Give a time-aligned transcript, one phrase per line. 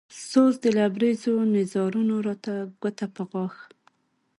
[0.29, 3.55] سوز د لبرېزو نيزارونو راته ګوته په غاښ